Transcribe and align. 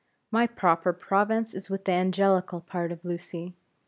My 0.31 0.47
proper 0.47 0.93
province 0.93 1.53
is 1.53 1.69
with 1.69 1.85
the 1.85 1.91
angelical 1.91 2.59
part 2.59 2.91
of 2.91 3.05
Lucy. 3.05 3.53